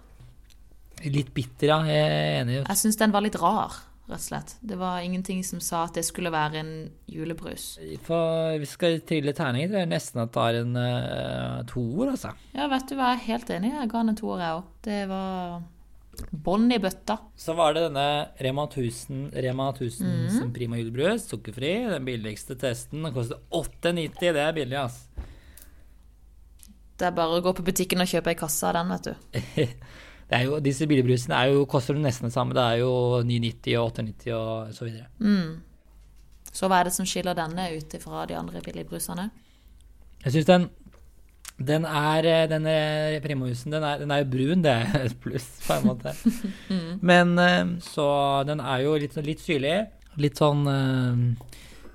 [1.06, 1.80] Litt bitter, ja.
[1.88, 2.60] Jeg er enig.
[2.68, 3.74] Jeg syns den var litt rar,
[4.12, 4.56] rett og slett.
[4.62, 6.72] Det var ingenting som sa at det skulle være en
[7.10, 7.78] julebrus.
[8.06, 12.34] For vi skal trille terninger, tror jeg nesten at det er en uh, toer, altså.
[12.54, 13.74] Ja, vet du hva, jeg er helt enig.
[13.80, 14.68] Jeg ga den en toer, jeg òg.
[14.86, 15.62] Det var
[16.46, 17.16] bånn i bøtta.
[17.40, 18.06] Så var det denne
[18.46, 20.30] Rema 1000, Rema 1000 Mhm.
[20.38, 21.72] som prima julebrus, sukkerfri.
[21.90, 23.02] Den billigste testen.
[23.08, 24.20] Den koster 8,90.
[24.36, 25.08] Det er billig, altså.
[27.02, 29.16] Det er bare å gå på butikken og kjøpe ei kasse av den, vet du.
[30.32, 32.56] Det er jo, disse billigbrusene er jo, koster nesten det samme.
[32.56, 32.92] Det er jo
[33.28, 35.10] 9,90 og 8,90 og så videre.
[35.20, 35.58] Mm.
[36.52, 39.28] Så hva er det som skiller denne ut fra de andre billigbrusene?
[40.24, 40.70] Jeg syns den
[41.62, 45.78] den er Denne Primohusen, den er, den er jo brun, det er et pluss, på
[45.78, 46.16] en måte.
[46.72, 47.00] Mm.
[47.02, 48.08] Men eh, så
[48.48, 49.76] den er jo litt, litt syrlig.
[50.22, 51.51] Litt sånn eh,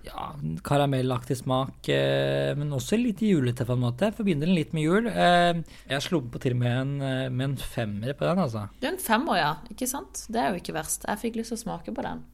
[0.07, 0.27] ja,
[0.67, 4.13] karamellaktig smak, eh, men også litt julete, på en måte.
[4.15, 5.07] Forbinder den litt med jul.
[5.11, 8.69] Eh, Jeg slo på til med en, eh, med en femmer på den, altså.
[8.81, 9.53] Det er en femmer, ja.
[9.71, 10.27] Ikke sant?
[10.31, 11.05] Det er jo ikke verst.
[11.09, 12.25] Jeg fikk lyst til å smake på den.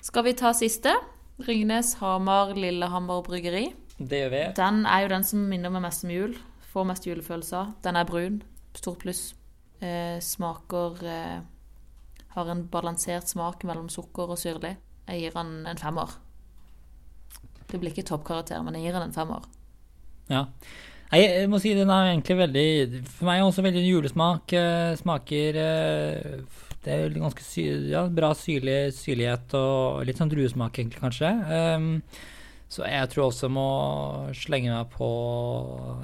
[0.00, 0.94] Skal vi ta siste?
[1.46, 3.72] Ringnes, Hamar, Lillehammer bryggeri.
[3.98, 4.42] Det gjør vi.
[4.56, 6.34] Den er jo den som minner meg mest om jul.
[6.72, 7.74] Får mest julefølelser.
[7.82, 8.42] Den er brun.
[8.74, 9.34] Stort pluss.
[9.80, 11.40] Eh, smaker eh,
[12.34, 14.76] Har en balansert smak mellom sukker og syrlig.
[15.08, 16.12] Jeg gir den en femmer.
[17.70, 19.44] Det blir ikke toppkarakter, men jeg gir den en femmer.
[20.30, 20.46] Ja.
[21.10, 24.52] Jeg må si den er egentlig veldig For meg er også veldig julesmak.
[24.54, 30.78] eh, Smaker eh, Det er ganske sy ja, bra syrlig, syrlighet og litt sånn druesmak,
[30.78, 31.32] egentlig, kanskje.
[31.76, 31.90] Um,
[32.70, 33.66] så jeg tror også må
[34.38, 35.10] slenge meg på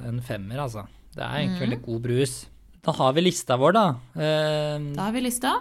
[0.05, 0.85] en femmer, altså.
[1.14, 1.64] Det er egentlig mm.
[1.64, 2.35] veldig god brus.
[2.85, 3.87] Da har vi lista vår, da.
[4.18, 5.55] Um, Da har vi lista.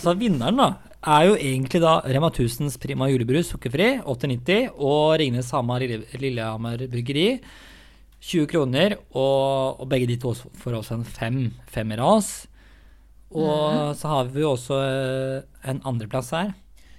[0.00, 5.50] så vinneren, da, er jo egentlig da Rema 1000s Prima julebrus sukkerfri, 8,90, og Ringnes
[5.52, 7.40] Hamar Lille- Lillehammer Bryggeri,
[8.24, 8.96] 20 kroner.
[9.12, 11.38] Og, og begge de to får også en fem,
[11.70, 12.32] femmer av oss.
[13.34, 15.40] Og så har vi jo også eh,
[15.70, 16.52] en andreplass her.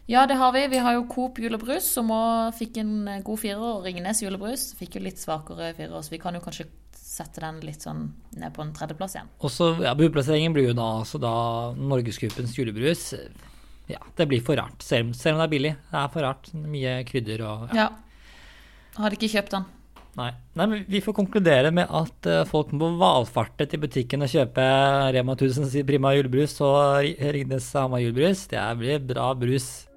[0.06, 0.68] Ja, det har vi.
[0.70, 3.64] Vi har jo Coop julebrus, som også fikk en eh, god firer.
[3.80, 6.68] Og Ringnes julebrus fikk jo litt svakere firer, så vi kan jo kanskje
[7.00, 9.30] sette den litt sånn ned på en tredjeplass igjen.
[9.40, 11.34] Og så ja, Budplasseringen blir jo da altså da
[11.80, 13.14] Norgesgruppens julebrus.
[13.88, 15.74] Ja, det blir for rart, selv, selv om det er billig.
[15.92, 16.50] Det er for rart.
[16.58, 17.90] Mye krydder og Ja.
[18.98, 19.66] har ikke kjøpt den.
[20.16, 20.32] Nei.
[20.56, 24.64] Nei, men Vi får konkludere med at eh, folk må valfarte til butikken og kjøpe
[25.14, 28.48] Rema 1000 Prima julebrus og Ri- Ringnes Hamar julebrus.
[28.48, 29.88] Det blir bra brus.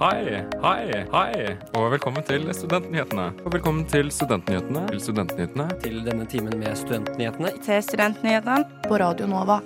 [0.00, 3.28] Hei, hei, hei, og velkommen til Studentnyhetene.
[3.46, 4.88] Og velkommen til Studentnyhetene.
[4.90, 5.68] Til Studentnyhetene.
[5.84, 7.52] Til denne timen med Studentnyhetene.
[7.62, 9.60] Til Studentnyhetene på Radio Nova.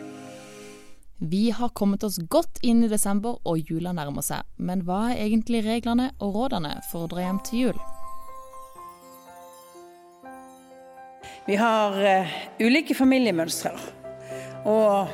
[1.20, 4.46] Vi har kommet oss godt inn i desember, og jula nærmer seg.
[4.56, 7.80] Men hva er egentlig reglene og rådene for å dra hjem til jul?
[11.48, 13.72] Vi har uh, ulike familiemønstre
[14.68, 15.08] og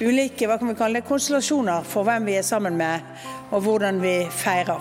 [0.00, 3.04] ulike hva kan vi kalle det, konstellasjoner for hvem vi er sammen med
[3.50, 4.80] og hvordan vi feirer.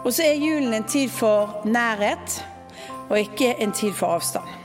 [0.00, 2.40] Og så er julen en tid for nærhet
[3.10, 4.59] og ikke en tid for avstand.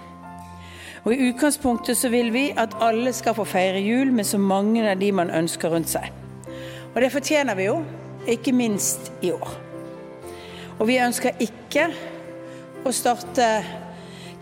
[1.06, 4.82] Og I utgangspunktet så vil vi at alle skal få feire jul med så mange
[4.90, 6.10] av de man ønsker rundt seg.
[6.96, 7.84] Og det fortjener vi jo,
[8.28, 9.52] ikke minst i år.
[10.80, 11.92] Og vi ønsker ikke
[12.86, 13.50] å starte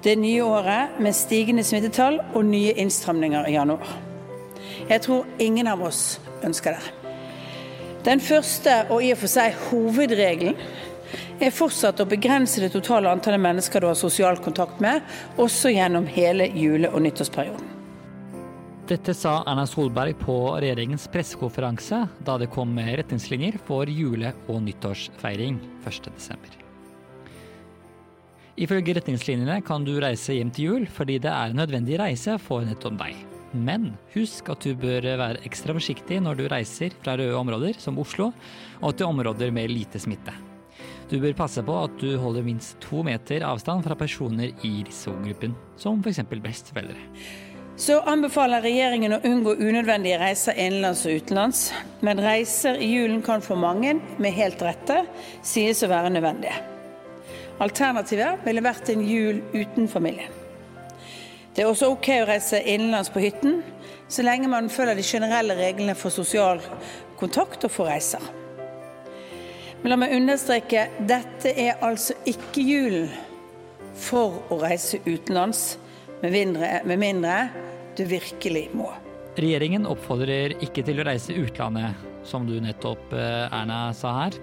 [0.04, 3.92] det nye året med stigende smittetall og nye innstramninger i januar.
[4.90, 6.94] Jeg tror ingen av oss ønsker det.
[8.06, 10.56] Den første og i og for seg hovedregelen
[11.48, 15.04] er fortsatt å begrense det totale antallet mennesker du har sosial kontakt med,
[15.42, 17.70] også gjennom hele jule- og nyttårsperioden.
[18.88, 25.62] Dette sa Erna Solberg på regjeringens pressekonferanse da det kom retningslinjer for jule- og nyttårsfeiring
[25.88, 26.60] 1.12.
[28.64, 32.68] Ifølge retningslinjene kan du reise hjem til jul fordi det er en nødvendig reise for
[32.68, 33.18] nettopp deg.
[33.54, 38.00] Men husk at du bør være ekstra forsiktig når du reiser fra røde områder som
[38.02, 38.34] Oslo
[38.82, 40.53] og til områder med lite smitte.
[41.14, 45.52] Du bør passe på at du holder minst to meter avstand fra personer i risikogruppen,
[45.78, 46.24] som f.eks.
[46.42, 46.98] besteforeldre.
[47.78, 51.62] Så anbefaler regjeringen å unngå unødvendige reiser innenlands og utenlands.
[52.02, 55.04] Men reiser i julen kan for mange, med helt rette,
[55.46, 56.58] sies å være nødvendige.
[57.62, 60.34] Alternativet ville vært en jul uten familien.
[61.54, 63.60] Det er også ok å reise innenlands på hytten,
[64.10, 66.58] så lenge man følger de generelle reglene for sosial
[67.22, 68.34] kontakt og for reiser.
[69.84, 73.10] Men la meg understreke, dette er altså ikke julen
[74.00, 75.74] for å reise utenlands,
[76.24, 77.34] med mindre, med mindre
[77.98, 78.88] du virkelig må.
[79.36, 84.38] Regjeringen oppfordrer ikke til å reise utlandet, som du nettopp, eh, Erna, sa her.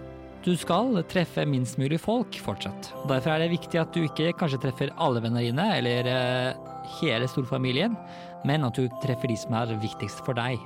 [0.44, 2.90] Du skal treffe minst mulig folk fortsatt.
[3.08, 6.68] Derfor er det viktig at du ikke kanskje treffer alle vennene dine, eller eh,
[7.00, 7.96] hele storfamilien,
[8.44, 10.60] men at du treffer de som er viktigst for deg.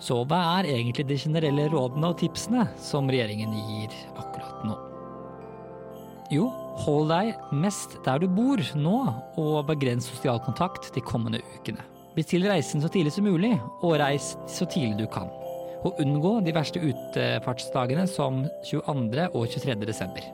[0.00, 4.76] Så hva er egentlig de generelle rådene og tipsene som regjeringen gir akkurat nå?
[6.32, 6.46] Jo,
[6.84, 8.98] hold deg mest der du bor nå,
[9.40, 11.84] og begrens sosial kontakt de kommende ukene.
[12.16, 15.28] Bestill reisen så tidlig som mulig, og reis så tidlig du kan.
[15.84, 19.26] Og unngå de verste utfartsdagene som 22.
[19.34, 19.76] og 23.
[19.88, 20.24] desember.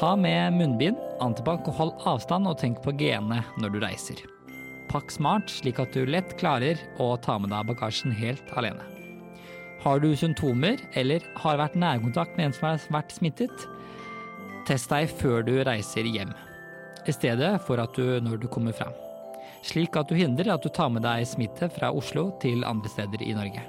[0.00, 4.24] Ha med munnbind, antibac og hold avstand, og tenk på genene når du reiser.
[4.90, 8.84] Pakk smart, slik at du lett klarer å ta med deg bagasjen helt alene.
[9.82, 13.66] Har du symptomer eller har vært nærkontakt med en som har vært smittet,
[14.66, 16.32] test deg før du reiser hjem,
[17.06, 18.94] i stedet for at du når du kommer fram.
[19.66, 23.22] Slik at du hindrer at du tar med deg smitte fra Oslo til andre steder
[23.26, 23.64] i Norge.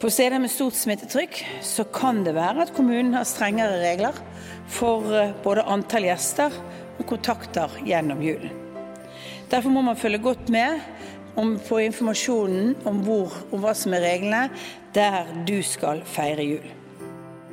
[0.00, 4.16] På steder med stort smittetrykk så kan det være at kommunen har strengere regler
[4.70, 6.54] for eh, både antall gjester
[6.96, 8.59] og kontakter gjennom julen.
[9.50, 10.78] Derfor må man følge godt med
[11.68, 14.44] på informasjonen om, hvor, om hva som er reglene
[14.94, 16.68] der du skal feire jul.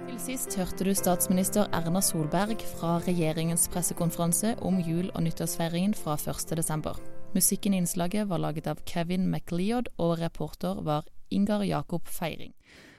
[0.07, 6.17] Til sist hørte du statsminister Erna Solberg fra regjeringens pressekonferanse om jul- og nyttårsfeiringen fra
[6.21, 7.01] 1.12.
[7.33, 12.53] Musikken i innslaget var laget av Kevin McLeod, og reporter var Ingar Jakob Feiring.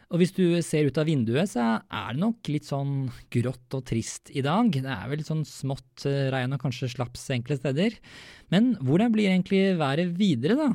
[0.09, 3.85] Og hvis du ser ut av vinduet, så er det nok litt sånn grått og
[3.91, 4.71] trist i dag.
[4.73, 7.99] Det er vel litt sånn smått eh, regn og kanskje slaps enkle steder.
[8.49, 10.71] Men hvordan blir egentlig været videre, da?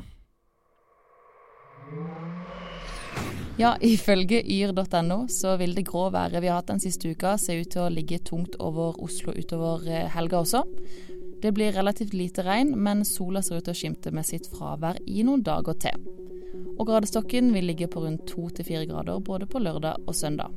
[3.58, 7.58] Ja, ifølge yr.no så vil det grå været vi har hatt den siste uka se
[7.58, 10.62] ut til å ligge tungt over Oslo utover eh, helga også.
[11.42, 15.02] Det blir relativt lite regn, men sola ser ut til å skimte med sitt fravær
[15.10, 16.06] i noen dager til
[16.78, 20.54] og gradestokken vil ligge på rundt to til fire grader både på lørdag og søndag.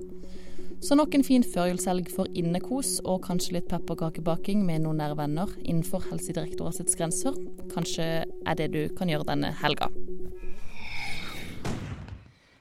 [0.82, 5.54] Så nok en fin førjulshelg for innekos og kanskje litt pepperkakebaking med noen nære venner
[5.64, 7.34] innenfor Helsedirektoratets grenser.
[7.74, 9.90] Kanskje er det du kan gjøre denne helga.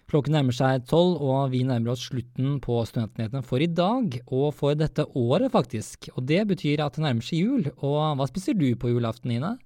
[0.06, 4.52] Klokken nærmer seg tolv, og vi nærmer oss slutten på Studentnyhetene for i dag, og
[4.54, 6.08] for dette året, faktisk.
[6.14, 7.66] Og det betyr at det nærmer seg jul.
[7.82, 9.56] Og hva spiser du på julaften, Ine?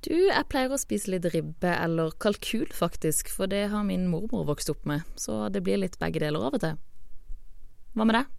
[0.00, 4.46] Du, jeg pleier å spise litt ribbe eller kalkul, faktisk, for det har min mormor
[4.48, 6.78] vokst opp med, så det blir litt begge deler av og til.
[7.92, 8.30] Hva med deg?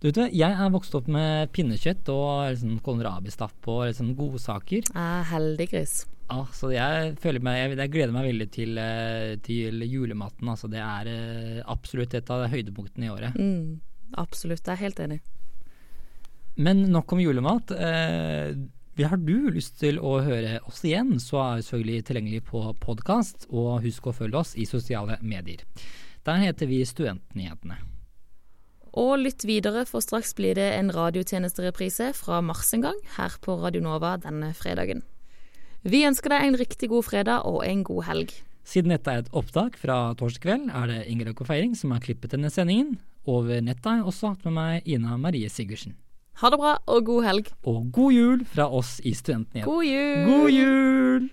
[0.00, 4.88] Du vet, Jeg er vokst opp med pinnekjøtt og liksom kålrabistapp og liksom godsaker.
[4.96, 5.98] Ah, heldig gris.
[6.30, 10.48] Ja, så jeg, meg, jeg, jeg, gleder meg veldig til, eh, til julematen.
[10.48, 13.36] Altså, det er eh, absolutt et av høydepunktene i året.
[13.36, 13.82] Mm,
[14.22, 15.20] absolutt, jeg er helt enig.
[16.56, 17.74] Men nok om julemat.
[17.76, 18.54] Eh,
[18.98, 23.46] har du lyst til å høre oss igjen, så er vi selvfølgelig tilgjengelig på podkast,
[23.48, 25.62] og husk å følge oss i sosiale medier.
[26.26, 27.78] Der heter vi Studentnyhetene.
[28.98, 33.54] Og lytt videre, for straks blir det en radiotjenestereprise fra mars en gang, her på
[33.62, 35.04] Radio Nova denne fredagen.
[35.86, 38.34] Vi ønsker deg en riktig god fredag og en god helg.
[38.66, 42.02] Siden dette er et opptak fra torsdag kveld, er det Ingrid Åke Feiring som har
[42.04, 42.98] klippet denne sendingen.
[43.24, 45.94] Over nettet har jeg også hatt med meg Ina Marie Sigurdsen.
[46.40, 47.48] Ha det bra, og god helg.
[47.68, 49.66] Og god jul fra oss i Studentnyhetene.
[49.68, 50.30] God jul!
[50.30, 51.26] God jul!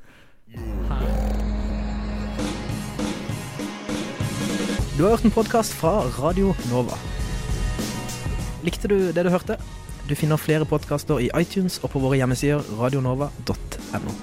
[4.98, 7.00] Du har hørt en podkast fra Radio Nova.
[8.67, 9.56] Likte du det du hørte?
[10.10, 14.17] Du finner flere podkaster i iTunes og på våre hjemmesider radionova.no.